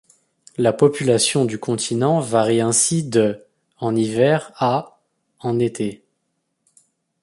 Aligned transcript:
La 0.57 0.73
population 0.73 1.45
du 1.45 1.59
continent 1.59 2.19
varie 2.21 2.59
ainsi 2.59 3.03
de 3.03 3.45
en 3.77 3.95
hiver 3.95 4.51
à 4.55 4.99
en 5.37 5.59
été. 5.59 6.03